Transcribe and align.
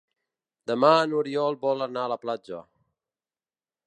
Demà 0.69 0.89
n'Oriol 1.11 1.57
vol 1.65 1.85
anar 1.87 2.05
a 2.07 2.13
la 2.13 2.17
platja. 2.23 2.63